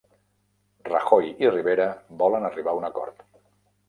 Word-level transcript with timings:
Rajoy 0.87 1.29
i 1.45 1.51
Rivera 1.55 1.87
volen 2.21 2.47
arribar 2.49 2.73
a 2.73 2.79
un 2.81 2.89
acord 2.89 3.23